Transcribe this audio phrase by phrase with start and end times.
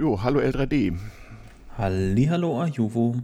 [0.00, 0.96] Jo, hallo L3D.
[1.76, 3.16] Hallihallo Ajuvo.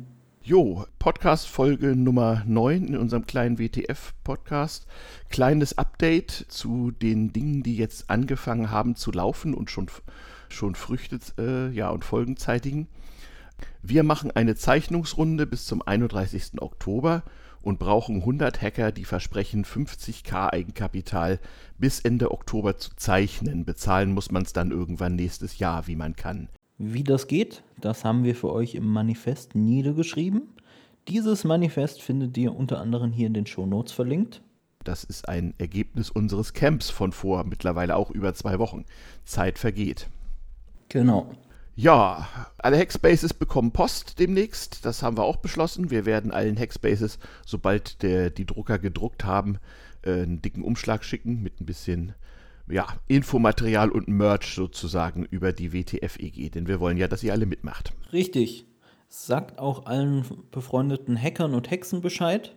[0.42, 4.86] Jo, Podcast Folge Nummer 9 in unserem kleinen WTF-Podcast.
[5.30, 9.86] Kleines Update zu den Dingen, die jetzt angefangen haben zu laufen und schon,
[10.50, 12.88] schon Früchte äh, ja, und Folgen zeitigen.
[13.80, 16.60] Wir machen eine Zeichnungsrunde bis zum 31.
[16.60, 17.22] Oktober
[17.62, 21.40] und brauchen 100 Hacker, die versprechen, 50k Eigenkapital
[21.78, 23.64] bis Ende Oktober zu zeichnen.
[23.64, 26.50] Bezahlen muss man es dann irgendwann nächstes Jahr, wie man kann.
[26.78, 30.42] Wie das geht, das haben wir für euch im Manifest niedergeschrieben.
[31.08, 34.42] Dieses Manifest findet ihr unter anderem hier in den Shownotes verlinkt.
[34.84, 38.84] Das ist ein Ergebnis unseres Camps von vor mittlerweile auch über zwei Wochen.
[39.24, 40.08] Zeit vergeht.
[40.88, 41.32] Genau.
[41.74, 44.84] Ja, alle Hackspaces bekommen Post demnächst.
[44.84, 45.90] Das haben wir auch beschlossen.
[45.90, 49.58] Wir werden allen Hackspaces, sobald der, die Drucker gedruckt haben,
[50.02, 52.14] äh, einen dicken Umschlag schicken mit ein bisschen
[52.68, 57.46] ja, Infomaterial und Merch sozusagen über die WTF-EG, denn wir wollen ja, dass ihr alle
[57.46, 57.92] mitmacht.
[58.12, 58.66] Richtig.
[59.08, 62.56] Sagt auch allen befreundeten Hackern und Hexen Bescheid.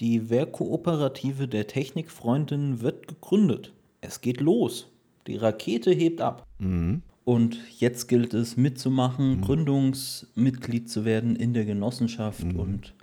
[0.00, 3.72] Die Wehrkooperative der Technikfreundinnen wird gegründet.
[4.02, 4.88] Es geht los.
[5.26, 6.46] Die Rakete hebt ab.
[6.58, 7.02] Mhm.
[7.24, 9.40] Und jetzt gilt es mitzumachen, mhm.
[9.40, 12.56] Gründungsmitglied zu werden in der Genossenschaft mhm.
[12.56, 12.94] und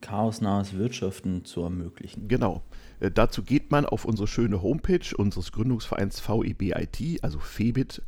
[0.00, 2.28] chaosnahes Wirtschaften zu ermöglichen.
[2.28, 2.62] Genau.
[3.00, 8.06] Äh, dazu geht man auf unsere schöne Homepage unseres Gründungsvereins VEBIT, also febit.xyz.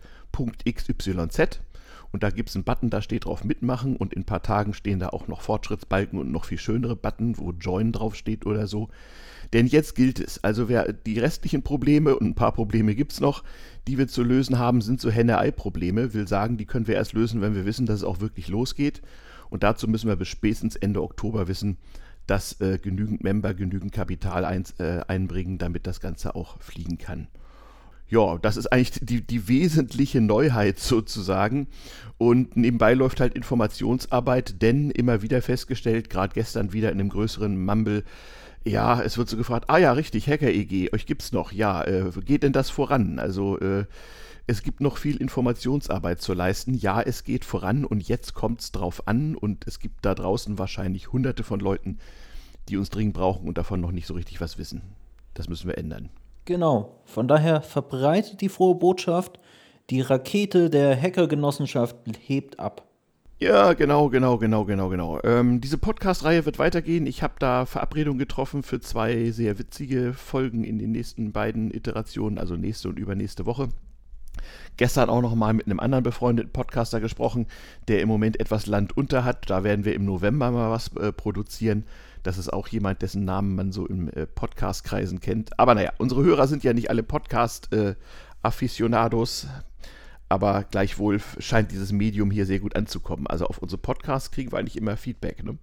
[2.11, 4.73] Und da gibt es einen Button, da steht drauf Mitmachen und in ein paar Tagen
[4.73, 8.67] stehen da auch noch Fortschrittsbalken und noch viel schönere Button, wo Join drauf steht oder
[8.67, 8.89] so.
[9.53, 10.43] Denn jetzt gilt es.
[10.43, 13.45] Also wer die restlichen Probleme, und ein paar Probleme gibt es noch,
[13.87, 16.15] die wir zu lösen haben, sind so Henne-Ei-Probleme.
[16.15, 19.03] Will sagen, die können wir erst lösen, wenn wir wissen, dass es auch wirklich losgeht.
[19.51, 21.79] Und dazu müssen wir bis spätestens Ende Oktober wissen,
[22.29, 27.27] dass äh, genügend Member genügend Kapital ein, äh, einbringen, damit das Ganze auch fliegen kann.
[28.11, 31.67] Ja, das ist eigentlich die, die wesentliche Neuheit sozusagen.
[32.17, 37.65] Und nebenbei läuft halt Informationsarbeit, denn immer wieder festgestellt, gerade gestern wieder in einem größeren
[37.65, 38.05] Mumble,
[38.65, 41.53] ja, es wird so gefragt, ah ja, richtig, Hacker-EG, euch gibt's noch.
[41.53, 43.19] Ja, äh, geht denn das voran?
[43.19, 43.85] Also, äh,
[44.49, 46.73] es gibt noch viel Informationsarbeit zu leisten.
[46.73, 50.59] Ja, es geht voran und jetzt kommt es drauf an und es gibt da draußen
[50.59, 51.99] wahrscheinlich hunderte von Leuten,
[52.69, 54.81] die uns dringend brauchen und davon noch nicht so richtig was wissen.
[55.35, 56.09] Das müssen wir ändern.
[56.47, 57.03] Genau.
[57.05, 59.39] Von daher verbreitet die frohe Botschaft.
[59.91, 62.87] Die Rakete der Hackergenossenschaft hebt ab.
[63.39, 65.21] Ja, genau, genau, genau, genau, genau.
[65.25, 67.07] Ähm, diese Podcast-Reihe wird weitergehen.
[67.07, 72.39] Ich habe da Verabredungen getroffen für zwei sehr witzige Folgen in den nächsten beiden Iterationen,
[72.39, 73.69] also nächste und übernächste Woche.
[74.77, 77.47] Gestern auch noch mal mit einem anderen befreundeten Podcaster gesprochen,
[77.89, 79.51] der im Moment etwas Land unter hat.
[79.51, 81.85] Da werden wir im November mal was äh, produzieren.
[82.23, 85.59] Das ist auch jemand, dessen Namen man so im äh, Podcast-Kreisen kennt.
[85.59, 89.45] Aber naja, unsere Hörer sind ja nicht alle Podcast-Afficionados.
[89.45, 89.49] Äh,
[90.29, 93.27] aber gleichwohl scheint dieses Medium hier sehr gut anzukommen.
[93.27, 95.43] Also auf unsere Podcasts kriegen wir eigentlich immer Feedback.
[95.43, 95.57] Ne?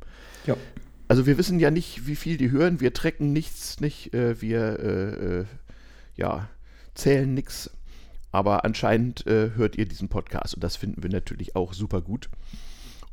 [0.47, 0.57] Ja.
[1.07, 2.79] Also wir wissen ja nicht, wie viel die hören.
[2.79, 4.13] Wir trecken nichts, nicht.
[4.13, 5.45] Äh, wir äh, äh,
[6.15, 6.49] ja,
[6.95, 7.69] zählen nichts.
[8.35, 12.29] Aber anscheinend äh, hört ihr diesen Podcast und das finden wir natürlich auch super gut.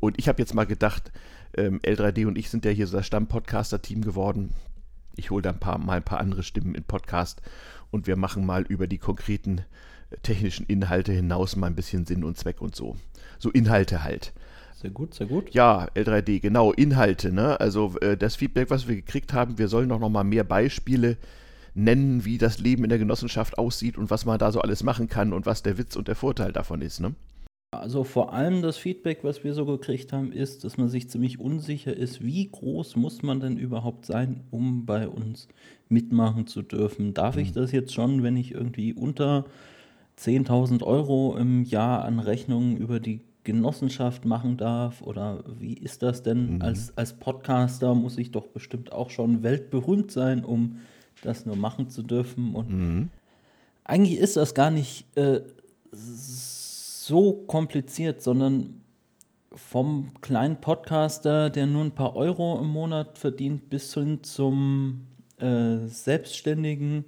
[0.01, 1.13] Und ich habe jetzt mal gedacht,
[1.57, 4.51] ähm, L3D und ich sind ja hier so das Stamm-Podcaster-Team geworden.
[5.15, 7.41] Ich hole da ein paar, mal ein paar andere Stimmen in Podcast
[7.93, 9.59] und wir machen mal über die konkreten
[10.11, 12.97] äh, technischen Inhalte hinaus mal ein bisschen Sinn und Zweck und so.
[13.39, 14.33] So Inhalte halt.
[14.75, 15.55] Sehr gut, sehr gut.
[15.55, 17.33] Ja, L3D, genau, Inhalte.
[17.33, 17.61] Ne?
[17.61, 21.17] Also äh, das Feedback, was wir gekriegt haben, wir sollen doch noch mal mehr Beispiele
[21.75, 25.09] nennen, wie das Leben in der Genossenschaft aussieht und was man da so alles machen
[25.09, 27.01] kann und was der Witz und der Vorteil davon ist.
[27.01, 27.15] Ne?
[27.73, 31.41] Also vor allem das Feedback, was wir so gekriegt haben, ist, dass man sich ziemlich
[31.41, 35.49] unsicher ist, wie groß muss man denn überhaupt sein, um bei uns
[35.89, 37.15] mitmachen zu dürfen.
[37.15, 37.43] Darf mhm.
[37.43, 39.47] ich das jetzt schon, wenn ich irgendwie unter
[40.19, 45.01] 10.000 Euro im Jahr an Rechnungen über die Genossenschaft machen darf?
[45.01, 46.57] Oder wie ist das denn?
[46.57, 46.63] Mhm.
[46.63, 50.77] Als, als Podcaster muss ich doch bestimmt auch schon weltberühmt sein, um
[51.23, 52.55] das nur machen zu dürfen.
[52.55, 53.09] Und mhm.
[53.85, 55.41] eigentlich ist das gar nicht äh,
[55.93, 58.83] so kompliziert, sondern
[59.55, 65.07] vom kleinen Podcaster, der nur ein paar Euro im Monat verdient, bis hin zum
[65.39, 67.05] äh, Selbstständigen,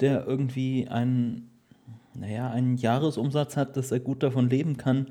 [0.00, 1.50] der irgendwie einen,
[2.14, 5.08] naja, einen Jahresumsatz hat, dass er gut davon leben kann.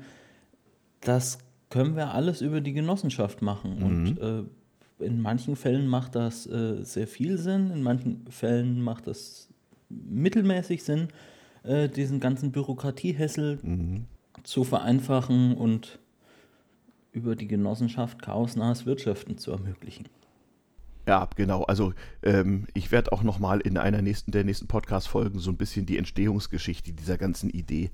[1.00, 1.38] Das
[1.70, 3.78] können wir alles über die Genossenschaft machen.
[3.78, 3.84] Mhm.
[3.84, 4.44] Und äh,
[5.00, 9.48] in manchen Fällen macht das äh, sehr viel Sinn, in manchen Fällen macht das
[9.88, 11.08] mittelmäßig Sinn,
[11.62, 14.04] äh, diesen ganzen Bürokratiehässel mhm.
[14.42, 15.98] zu vereinfachen und
[17.12, 20.08] über die Genossenschaft chaosnahes Wirtschaften zu ermöglichen.
[21.06, 21.62] Ja, genau.
[21.62, 25.56] Also ähm, ich werde auch noch mal in einer nächsten, der nächsten Podcast-Folgen so ein
[25.56, 27.90] bisschen die Entstehungsgeschichte dieser ganzen Idee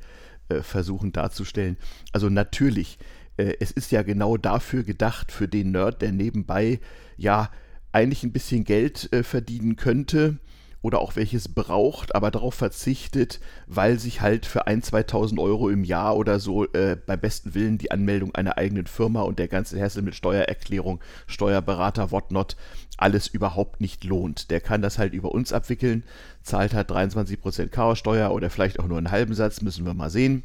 [0.48, 1.76] äh, versuchen darzustellen.
[2.12, 2.98] Also natürlich,
[3.36, 6.80] es ist ja genau dafür gedacht, für den Nerd, der nebenbei
[7.16, 7.50] ja
[7.92, 10.38] eigentlich ein bisschen Geld äh, verdienen könnte
[10.84, 15.82] oder auch welches braucht, aber darauf verzichtet, weil sich halt für 1.000, 2.000 Euro im
[15.82, 19.80] Jahr oder so äh, beim besten Willen die Anmeldung einer eigenen Firma und der ganze
[19.80, 22.56] Hassel mit Steuererklärung, Steuerberater, whatnot,
[22.98, 24.50] alles überhaupt nicht lohnt.
[24.50, 26.04] Der kann das halt über uns abwickeln,
[26.42, 30.42] zahlt halt 23% Chaossteuer oder vielleicht auch nur einen halben Satz, müssen wir mal sehen.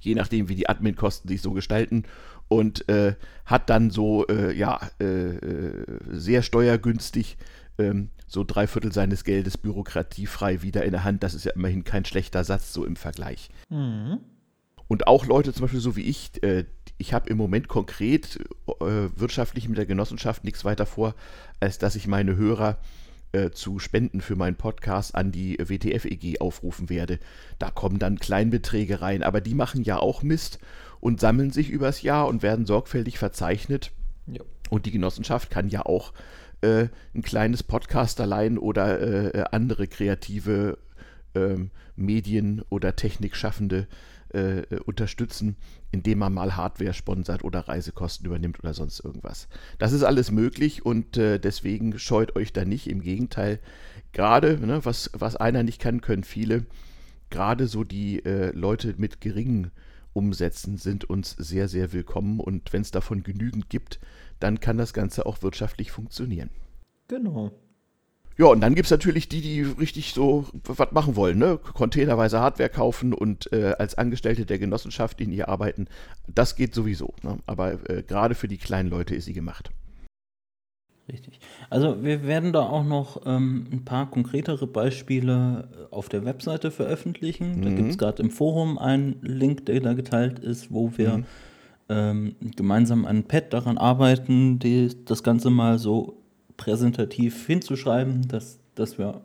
[0.00, 2.04] Je nachdem, wie die Adminkosten sich so gestalten
[2.48, 3.14] und äh,
[3.44, 7.36] hat dann so, äh, ja, äh, äh sehr steuergünstig
[7.78, 11.22] ähm, so drei Viertel seines Geldes bürokratiefrei wieder in der Hand.
[11.22, 13.50] Das ist ja immerhin kein schlechter Satz so im Vergleich.
[13.70, 14.20] Mhm.
[14.88, 16.64] Und auch Leute zum Beispiel so wie ich, äh,
[16.98, 18.38] ich habe im Moment konkret
[18.78, 21.14] wirtschaftlich mit der Genossenschaft nichts weiter vor,
[21.60, 22.78] als dass ich meine Hörer
[23.32, 27.18] äh, zu Spenden für meinen Podcast an die WTF-EG aufrufen werde.
[27.58, 30.58] Da kommen dann Kleinbeträge rein, aber die machen ja auch Mist
[31.00, 33.90] und sammeln sich übers Jahr und werden sorgfältig verzeichnet.
[34.26, 34.42] Ja.
[34.70, 36.12] Und die Genossenschaft kann ja auch
[36.62, 40.78] äh, ein kleines Podcasterlein oder äh, äh, andere kreative
[41.34, 43.86] ähm, Medien- oder Technikschaffende
[44.34, 45.56] äh, äh, unterstützen,
[45.90, 49.48] indem man mal Hardware sponsert oder Reisekosten übernimmt oder sonst irgendwas.
[49.78, 52.88] Das ist alles möglich und äh, deswegen scheut euch da nicht.
[52.88, 53.60] Im Gegenteil,
[54.12, 56.66] gerade ne, was, was einer nicht kann, können viele.
[57.30, 58.20] Gerade so die
[58.52, 59.70] Leute mit geringen
[60.12, 64.00] Umsätzen sind uns sehr, sehr willkommen und wenn es davon genügend gibt,
[64.38, 66.50] dann kann das Ganze auch wirtschaftlich funktionieren.
[67.08, 67.52] Genau.
[68.42, 71.60] Ja, und dann gibt es natürlich die, die richtig so was machen wollen, ne?
[71.62, 75.86] Containerweise Hardware kaufen und äh, als Angestellte der Genossenschaft in ihr arbeiten.
[76.26, 77.14] Das geht sowieso.
[77.22, 77.38] Ne?
[77.46, 79.70] Aber äh, gerade für die kleinen Leute ist sie gemacht.
[81.08, 81.38] Richtig.
[81.70, 87.62] Also wir werden da auch noch ähm, ein paar konkretere Beispiele auf der Webseite veröffentlichen.
[87.62, 87.76] Da mhm.
[87.76, 91.24] gibt es gerade im Forum einen Link, der da geteilt ist, wo wir mhm
[91.88, 96.21] ähm, gemeinsam an Pad daran arbeiten, die, das Ganze mal so
[96.56, 99.22] präsentativ hinzuschreiben, dass, dass wir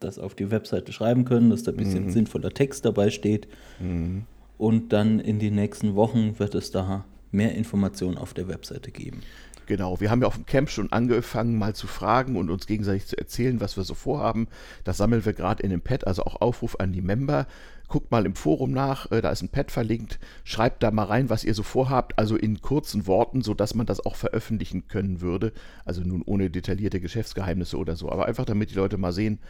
[0.00, 2.10] das auf die Webseite schreiben können, dass da ein bisschen mhm.
[2.10, 3.48] sinnvoller Text dabei steht.
[3.80, 4.24] Mhm.
[4.58, 9.22] Und dann in den nächsten Wochen wird es da mehr Informationen auf der Webseite geben.
[9.66, 13.06] Genau, wir haben ja auf dem Camp schon angefangen, mal zu fragen und uns gegenseitig
[13.06, 14.48] zu erzählen, was wir so vorhaben.
[14.84, 17.46] Das sammeln wir gerade in dem Pad, also auch Aufruf an die Member
[17.92, 21.28] guckt mal im Forum nach, äh, da ist ein Pad verlinkt, schreibt da mal rein,
[21.28, 25.52] was ihr so vorhabt, also in kurzen Worten, sodass man das auch veröffentlichen können würde.
[25.84, 29.40] Also nun ohne detaillierte Geschäftsgeheimnisse oder so, aber einfach damit die Leute mal sehen,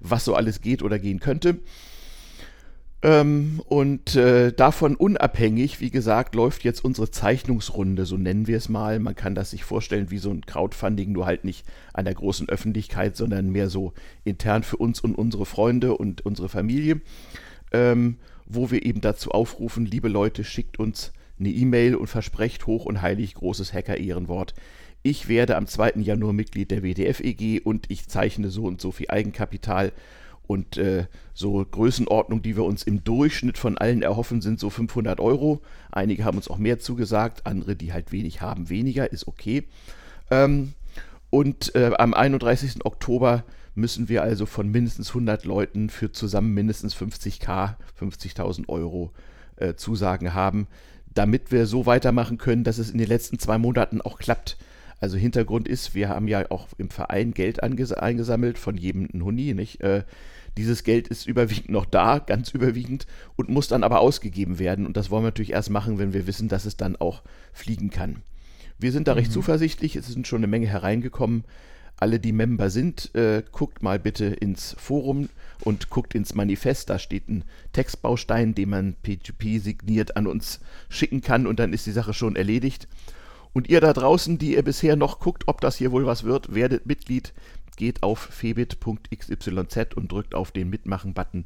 [0.00, 1.60] was so alles geht oder gehen könnte.
[3.04, 8.68] Ähm, und äh, davon unabhängig, wie gesagt, läuft jetzt unsere Zeichnungsrunde, so nennen wir es
[8.68, 8.98] mal.
[8.98, 12.48] Man kann das sich vorstellen wie so ein Crowdfunding, nur halt nicht an der großen
[12.48, 13.92] Öffentlichkeit, sondern mehr so
[14.24, 17.00] intern für uns und unsere Freunde und unsere Familie
[17.72, 22.84] ähm, wo wir eben dazu aufrufen, liebe Leute, schickt uns eine E-Mail und versprecht hoch
[22.84, 24.54] und heilig großes Hacker-Ehrenwort.
[25.02, 25.94] Ich werde am 2.
[25.96, 29.92] Januar Mitglied der WDF-EG und ich zeichne so und so viel Eigenkapital.
[30.46, 35.18] Und äh, so Größenordnung, die wir uns im Durchschnitt von allen erhoffen, sind so 500
[35.18, 35.62] Euro.
[35.90, 39.64] Einige haben uns auch mehr zugesagt, andere, die halt wenig haben, weniger, ist okay.
[40.30, 40.74] Ähm,
[41.32, 42.84] und äh, am 31.
[42.84, 49.14] Oktober müssen wir also von mindestens 100 Leuten für zusammen mindestens 50k, 50.000 Euro
[49.56, 50.66] äh, Zusagen haben,
[51.14, 54.58] damit wir so weitermachen können, dass es in den letzten zwei Monaten auch klappt.
[55.00, 59.80] Also Hintergrund ist, wir haben ja auch im Verein Geld eingesammelt, von jedem Huni, nicht?
[59.80, 60.04] Äh,
[60.58, 64.84] dieses Geld ist überwiegend noch da, ganz überwiegend, und muss dann aber ausgegeben werden.
[64.84, 67.22] Und das wollen wir natürlich erst machen, wenn wir wissen, dass es dann auch
[67.54, 68.22] fliegen kann.
[68.82, 69.34] Wir sind da recht mhm.
[69.34, 71.44] zuversichtlich, es sind schon eine Menge hereingekommen
[72.02, 75.28] alle, die Member sind, äh, guckt mal bitte ins Forum
[75.60, 76.90] und guckt ins Manifest.
[76.90, 80.58] Da steht ein Textbaustein, den man P2P signiert an uns
[80.88, 82.88] schicken kann und dann ist die Sache schon erledigt.
[83.52, 86.52] Und ihr da draußen, die ihr bisher noch guckt, ob das hier wohl was wird,
[86.52, 87.32] werdet Mitglied,
[87.76, 91.44] geht auf febit.xyz und drückt auf den Mitmachen-Button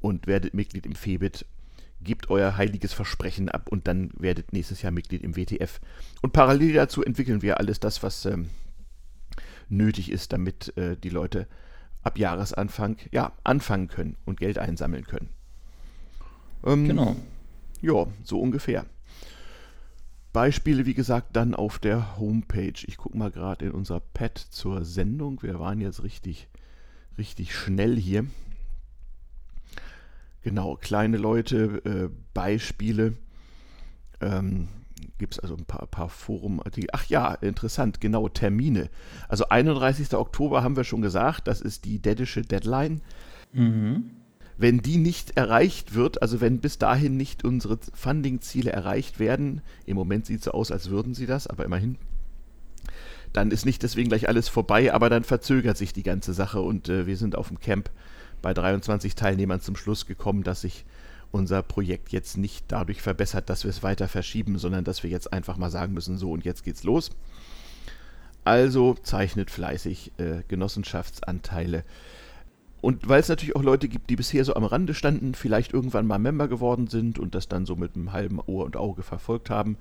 [0.00, 1.44] und werdet Mitglied im Febit.
[2.02, 5.80] Gebt euer heiliges Versprechen ab und dann werdet nächstes Jahr Mitglied im WTF.
[6.22, 8.48] Und parallel dazu entwickeln wir alles das, was ähm,
[9.68, 11.46] nötig ist, damit äh, die Leute
[12.02, 15.28] ab Jahresanfang ja, anfangen können und Geld einsammeln können.
[16.64, 17.16] Ähm, genau.
[17.82, 18.86] Ja, so ungefähr.
[20.32, 22.84] Beispiele, wie gesagt, dann auf der Homepage.
[22.86, 25.42] Ich gucke mal gerade in unser Pad zur Sendung.
[25.42, 26.48] Wir waren jetzt richtig,
[27.18, 28.26] richtig schnell hier.
[30.42, 33.14] Genau, kleine Leute, äh, Beispiele.
[34.20, 34.68] Ähm,
[35.18, 36.90] gibt es also ein paar, paar Forumartikel.
[36.92, 38.88] Ach ja, interessant, genau, Termine.
[39.28, 40.14] Also 31.
[40.14, 43.00] Oktober haben wir schon gesagt, das ist die dädische Deadline.
[43.52, 44.10] Mhm.
[44.56, 49.96] wenn die nicht erreicht wird, also wenn bis dahin nicht unsere Funding-Ziele erreicht werden, im
[49.96, 51.96] Moment sieht es so aus, als würden sie das, aber immerhin,
[53.32, 56.88] dann ist nicht deswegen gleich alles vorbei, aber dann verzögert sich die ganze Sache und
[56.88, 57.90] äh, wir sind auf dem Camp
[58.42, 60.84] bei 23 Teilnehmern zum Schluss gekommen, dass sich
[61.32, 65.32] unser Projekt jetzt nicht dadurch verbessert, dass wir es weiter verschieben, sondern dass wir jetzt
[65.32, 67.10] einfach mal sagen müssen, so und jetzt geht's los.
[68.44, 71.84] Also zeichnet fleißig äh, Genossenschaftsanteile.
[72.80, 76.06] Und weil es natürlich auch Leute gibt, die bisher so am Rande standen, vielleicht irgendwann
[76.06, 79.50] mal Member geworden sind und das dann so mit einem halben Ohr und Auge verfolgt
[79.50, 79.76] haben.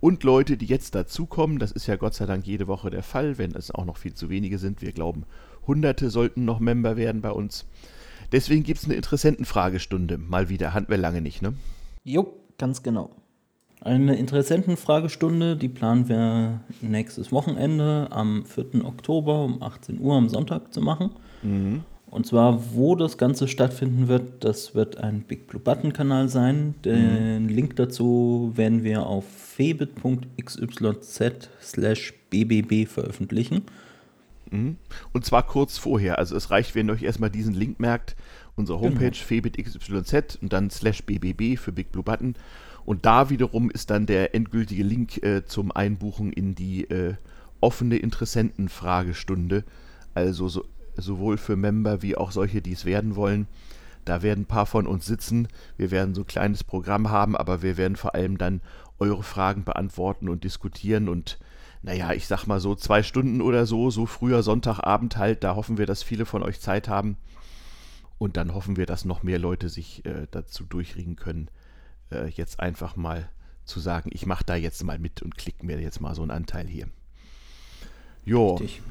[0.00, 3.36] Und Leute, die jetzt dazukommen, das ist ja Gott sei Dank jede Woche der Fall,
[3.36, 4.80] wenn es auch noch viel zu wenige sind.
[4.80, 5.24] Wir glauben,
[5.66, 7.66] Hunderte sollten noch Member werden bei uns.
[8.32, 10.18] Deswegen gibt es eine Interessentenfragestunde.
[10.18, 11.54] Mal wieder, hatten wir lange nicht, ne?
[12.04, 13.10] Jo, ganz genau.
[13.80, 18.84] Eine Interessentenfragestunde, die planen wir nächstes Wochenende am 4.
[18.84, 21.10] Oktober um 18 Uhr am Sonntag zu machen.
[21.42, 21.84] Mhm.
[22.10, 26.74] Und zwar, wo das Ganze stattfinden wird, das wird ein Big Blue Button Kanal sein.
[26.84, 27.48] Den mhm.
[27.48, 30.70] Link dazu werden wir auf febit.xyz
[31.62, 33.62] slash bbb veröffentlichen.
[34.50, 34.76] Mhm.
[35.12, 36.18] Und zwar kurz vorher.
[36.18, 38.16] Also es reicht, wenn ihr euch erstmal diesen Link merkt.
[38.56, 38.90] Unsere genau.
[38.90, 39.24] Homepage genau.
[39.24, 42.34] febit.xyz und dann slash bbb für Big Blue Button.
[42.84, 47.14] Und da wiederum ist dann der endgültige Link äh, zum Einbuchen in die äh,
[47.60, 49.64] offene Interessentenfragestunde.
[50.14, 50.64] Also so,
[50.96, 53.46] sowohl für Member wie auch solche, die es werden wollen.
[54.04, 55.48] Da werden ein paar von uns sitzen.
[55.76, 58.62] Wir werden so ein kleines Programm haben, aber wir werden vor allem dann
[58.98, 61.38] eure Fragen beantworten und diskutieren und
[61.82, 65.78] naja, ich sag mal so zwei Stunden oder so, so früher Sonntagabend halt, da hoffen
[65.78, 67.16] wir, dass viele von euch Zeit haben.
[68.18, 71.50] Und dann hoffen wir, dass noch mehr Leute sich äh, dazu durchringen können,
[72.10, 73.28] äh, jetzt einfach mal
[73.64, 76.32] zu sagen, ich mache da jetzt mal mit und klicke mir jetzt mal so einen
[76.32, 76.88] Anteil hier.
[78.24, 78.56] Jo.
[78.56, 78.82] Richtig.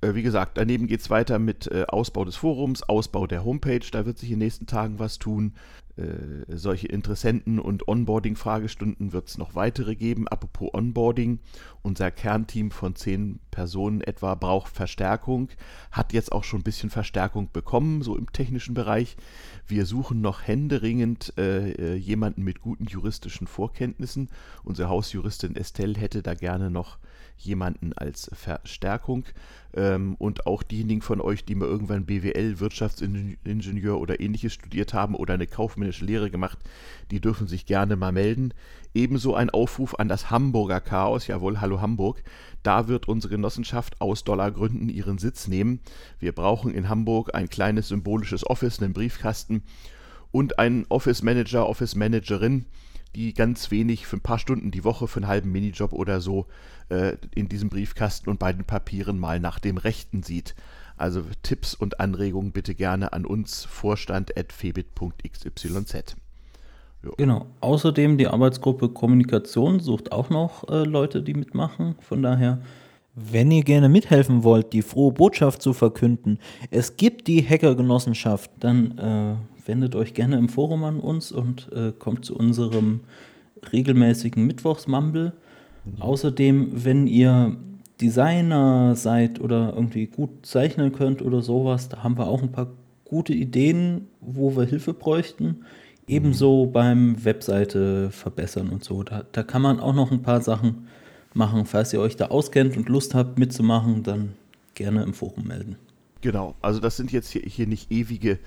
[0.00, 3.84] Äh, wie gesagt, daneben geht es weiter mit äh, Ausbau des Forums, Ausbau der Homepage,
[3.90, 5.54] da wird sich in den nächsten Tagen was tun.
[5.98, 10.28] Äh, solche Interessenten- und Onboarding-Fragestunden wird es noch weitere geben.
[10.28, 11.40] Apropos Onboarding,
[11.82, 15.48] unser Kernteam von zehn Personen etwa braucht Verstärkung,
[15.90, 19.16] hat jetzt auch schon ein bisschen Verstärkung bekommen, so im technischen Bereich.
[19.66, 24.28] Wir suchen noch händeringend äh, jemanden mit guten juristischen Vorkenntnissen.
[24.62, 26.98] Unsere Hausjuristin Estelle hätte da gerne noch
[27.38, 29.24] jemanden als Verstärkung.
[29.74, 35.14] Ähm, und auch diejenigen von euch, die mal irgendwann BWL, Wirtschaftsingenieur oder ähnliches studiert haben
[35.14, 36.58] oder eine kaufmännische Lehre gemacht,
[37.10, 38.54] die dürfen sich gerne mal melden.
[38.94, 42.22] Ebenso ein Aufruf an das Hamburger Chaos, jawohl, hallo Hamburg.
[42.62, 45.80] Da wird unsere Genossenschaft aus Dollargründen ihren Sitz nehmen.
[46.18, 49.62] Wir brauchen in Hamburg ein kleines symbolisches Office, einen Briefkasten
[50.30, 52.66] und einen Office Manager, Office Managerin,
[53.14, 56.46] die ganz wenig für ein paar Stunden die Woche für einen halben Minijob oder so
[56.88, 60.54] äh, in diesem Briefkasten und bei den Papieren mal nach dem Rechten sieht.
[60.98, 66.16] Also Tipps und Anregungen bitte gerne an uns, vorstand.febit.xyz.
[67.04, 67.12] Jo.
[67.16, 67.46] Genau.
[67.60, 71.94] Außerdem die Arbeitsgruppe Kommunikation sucht auch noch äh, Leute, die mitmachen.
[72.00, 72.58] Von daher,
[73.14, 76.38] wenn ihr gerne mithelfen wollt, die frohe Botschaft zu verkünden,
[76.70, 79.34] es gibt die Hackergenossenschaft, dann äh,
[79.66, 83.00] wendet euch gerne im Forum an uns und äh, kommt zu unserem
[83.72, 85.32] regelmäßigen Mittwochsmumble.
[85.84, 86.02] Mhm.
[86.02, 87.56] Außerdem, wenn ihr
[88.00, 92.68] Designer seid oder irgendwie gut zeichnen könnt oder sowas, da haben wir auch ein paar
[93.04, 95.64] gute Ideen, wo wir Hilfe bräuchten.
[96.06, 99.02] Ebenso beim Webseite verbessern und so.
[99.02, 100.88] Da, da kann man auch noch ein paar Sachen
[101.34, 101.66] machen.
[101.66, 104.34] Falls ihr euch da auskennt und Lust habt mitzumachen, dann
[104.74, 105.76] gerne im Forum melden.
[106.20, 108.38] Genau, also das sind jetzt hier, hier nicht ewige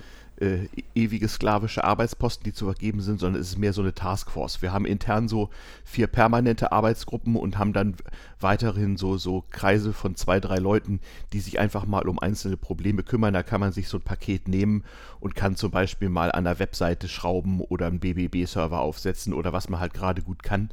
[0.42, 4.60] äh, ewige sklavische Arbeitsposten, die zu vergeben sind, sondern es ist mehr so eine Taskforce.
[4.60, 5.50] Wir haben intern so
[5.84, 7.94] vier permanente Arbeitsgruppen und haben dann
[8.40, 11.00] weiterhin so, so Kreise von zwei, drei Leuten,
[11.32, 13.34] die sich einfach mal um einzelne Probleme kümmern.
[13.34, 14.82] Da kann man sich so ein Paket nehmen
[15.20, 19.68] und kann zum Beispiel mal an der Webseite schrauben oder einen BBB-Server aufsetzen oder was
[19.68, 20.70] man halt gerade gut kann.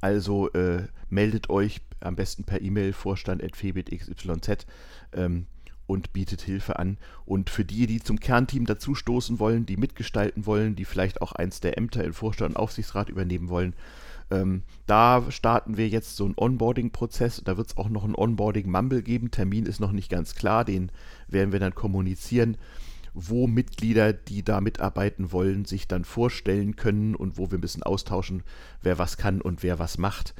[0.00, 4.66] Also äh, meldet euch am besten per E-Mail vorstand.febitxyz.
[5.12, 5.46] Ähm,
[5.86, 6.98] und bietet Hilfe an.
[7.24, 11.60] Und für die, die zum Kernteam dazustoßen wollen, die mitgestalten wollen, die vielleicht auch eins
[11.60, 13.74] der Ämter im Vorstand und Aufsichtsrat übernehmen wollen,
[14.30, 17.42] ähm, da starten wir jetzt so einen Onboarding-Prozess.
[17.44, 19.30] Da wird es auch noch einen Onboarding-Mumble geben.
[19.30, 20.90] Termin ist noch nicht ganz klar, den
[21.28, 22.56] werden wir dann kommunizieren,
[23.12, 27.82] wo Mitglieder, die da mitarbeiten wollen, sich dann vorstellen können und wo wir ein bisschen
[27.82, 28.42] austauschen,
[28.82, 30.34] wer was kann und wer was macht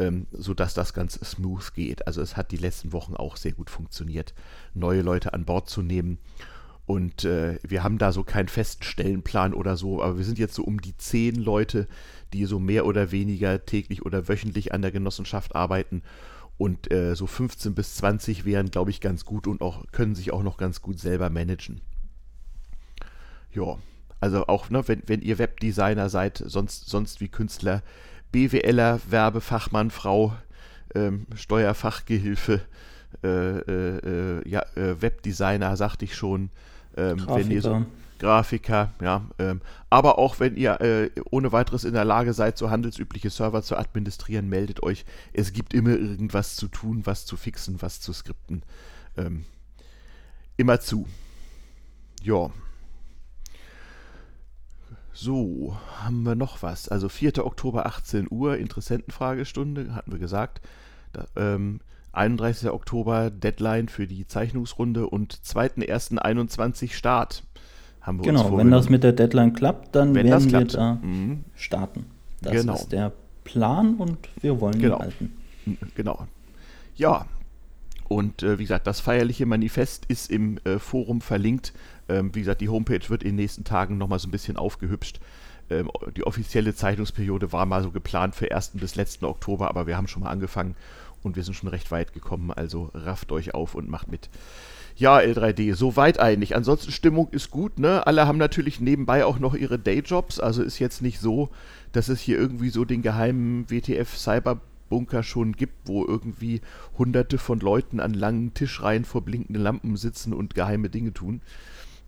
[0.00, 2.06] ähm, sodass das ganz smooth geht.
[2.06, 4.34] Also es hat die letzten Wochen auch sehr gut funktioniert,
[4.74, 6.18] neue Leute an Bord zu nehmen.
[6.86, 10.54] Und äh, wir haben da so keinen festen Stellenplan oder so, aber wir sind jetzt
[10.54, 11.86] so um die zehn Leute,
[12.32, 16.02] die so mehr oder weniger täglich oder wöchentlich an der Genossenschaft arbeiten.
[16.56, 20.32] Und äh, so 15 bis 20 wären, glaube ich, ganz gut und auch können sich
[20.32, 21.80] auch noch ganz gut selber managen.
[23.52, 23.78] Ja,
[24.18, 27.82] also auch, ne, wenn, wenn ihr Webdesigner seid, sonst, sonst wie Künstler,
[28.32, 30.34] BWLer, Werbefachmann, Frau,
[30.94, 32.60] ähm, Steuerfachgehilfe,
[33.22, 33.98] äh, äh,
[34.38, 36.50] äh, ja, äh, Webdesigner, sagte ich schon.
[36.96, 37.84] Ähm, wenn ihr so,
[38.20, 39.22] Grafiker, ja.
[39.38, 43.62] Ähm, aber auch wenn ihr äh, ohne weiteres in der Lage seid, so handelsübliche Server
[43.62, 45.04] zu administrieren, meldet euch.
[45.32, 48.62] Es gibt immer irgendwas zu tun, was zu fixen, was zu skripten.
[49.16, 49.44] Ähm,
[50.56, 51.08] immer zu.
[52.22, 52.50] Ja.
[55.22, 56.88] So, haben wir noch was?
[56.88, 57.44] Also 4.
[57.44, 60.62] Oktober 18 Uhr, Interessentenfragestunde, hatten wir gesagt.
[61.12, 61.80] Da, ähm,
[62.12, 62.70] 31.
[62.70, 67.42] Oktober Deadline für die Zeichnungsrunde und 2.1.21 Start.
[68.00, 71.44] Haben wir genau, wenn das mit der Deadline klappt, dann wenn werden wir da mhm.
[71.54, 72.06] starten.
[72.40, 72.74] Das genau.
[72.76, 73.12] ist der
[73.44, 74.96] Plan und wir wollen genau.
[74.96, 75.32] ihn halten.
[75.96, 76.26] Genau.
[76.96, 77.26] Ja,
[78.08, 81.74] und äh, wie gesagt, das feierliche Manifest ist im äh, Forum verlinkt.
[82.10, 85.20] Ähm, wie gesagt, die Homepage wird in den nächsten Tagen nochmal so ein bisschen aufgehübscht.
[85.70, 88.72] Ähm, die offizielle Zeichnungsperiode war mal so geplant für 1.
[88.74, 90.74] bis letzten Oktober, aber wir haben schon mal angefangen
[91.22, 92.50] und wir sind schon recht weit gekommen.
[92.50, 94.28] Also rafft euch auf und macht mit.
[94.96, 96.56] Ja, L3D, soweit eigentlich.
[96.56, 98.06] Ansonsten Stimmung ist gut, ne?
[98.06, 101.48] Alle haben natürlich nebenbei auch noch ihre Dayjobs, also ist jetzt nicht so,
[101.92, 106.60] dass es hier irgendwie so den geheimen WTF Cyberbunker schon gibt, wo irgendwie
[106.98, 111.40] hunderte von Leuten an langen Tischreihen vor blinkenden Lampen sitzen und geheime Dinge tun.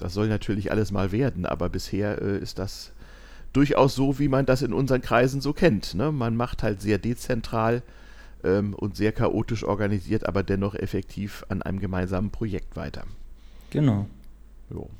[0.02, 2.90] Das soll natürlich alles mal werden, aber bisher äh, ist das
[3.52, 5.94] durchaus so, wie man das in unseren Kreisen so kennt.
[5.94, 6.10] Ne?
[6.10, 7.82] Man macht halt sehr dezentral
[8.42, 13.04] ähm, und sehr chaotisch organisiert, aber dennoch effektiv an einem gemeinsamen Projekt weiter.
[13.70, 14.06] Genau.
[14.70, 14.90] Jo.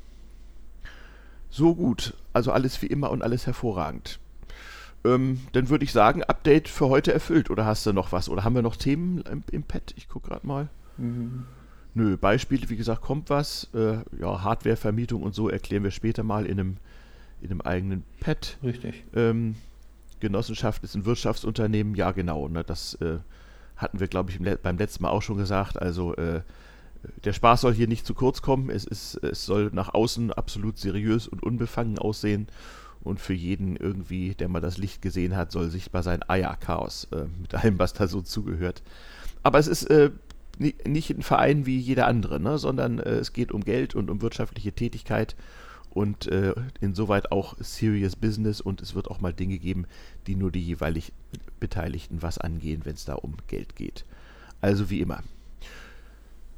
[1.49, 4.21] So gut, also alles wie immer und alles hervorragend.
[5.03, 7.49] Ähm, dann würde ich sagen, Update für heute erfüllt.
[7.49, 8.29] Oder hast du noch was?
[8.29, 9.93] Oder haben wir noch Themen im, im Pad?
[9.97, 10.69] Ich gucke gerade mal.
[10.95, 11.43] Mhm.
[11.95, 13.69] Nö, Beispiele, wie gesagt, kommt was.
[13.73, 16.77] Äh, ja, Hardwarevermietung und so erklären wir später mal in einem,
[17.41, 18.57] in einem eigenen Pad.
[18.63, 19.03] Richtig.
[19.15, 19.55] Ähm,
[20.19, 22.47] Genossenschaft ist ein Wirtschaftsunternehmen, ja genau.
[22.47, 23.19] Ne, das äh,
[23.75, 25.79] hatten wir, glaube ich, beim letzten Mal auch schon gesagt.
[25.79, 26.41] Also äh,
[27.25, 28.69] der Spaß soll hier nicht zu kurz kommen.
[28.69, 32.47] Es, ist, es soll nach außen absolut seriös und unbefangen aussehen.
[33.01, 36.55] Und für jeden irgendwie, der mal das Licht gesehen hat, soll sichtbar sein, ah ja,
[36.55, 38.81] Chaos, äh, mit allem, was da so zugehört.
[39.43, 40.11] Aber es ist äh,
[40.59, 42.57] nicht ein Verein wie jeder andere, ne?
[42.57, 45.35] sondern äh, es geht um Geld und um wirtschaftliche Tätigkeit
[45.89, 49.85] und äh, insoweit auch Serious Business und es wird auch mal Dinge geben,
[50.27, 51.13] die nur die jeweilig
[51.59, 54.05] Beteiligten was angehen, wenn es da um Geld geht.
[54.61, 55.21] Also wie immer.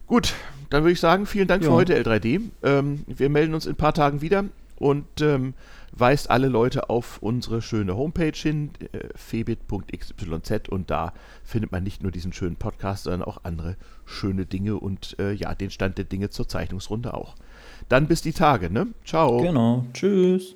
[0.07, 0.35] Gut,
[0.69, 1.69] dann würde ich sagen, vielen Dank ja.
[1.69, 2.41] für heute, L3D.
[2.63, 4.45] Ähm, wir melden uns in ein paar Tagen wieder
[4.77, 5.53] und ähm,
[5.91, 12.03] weist alle Leute auf unsere schöne Homepage hin, äh, febit.xyz und da findet man nicht
[12.03, 16.05] nur diesen schönen Podcast, sondern auch andere schöne Dinge und äh, ja, den Stand der
[16.05, 17.35] Dinge zur Zeichnungsrunde auch.
[17.89, 18.87] Dann bis die Tage, ne?
[19.05, 19.41] Ciao.
[19.41, 19.85] Genau.
[19.93, 20.55] Tschüss.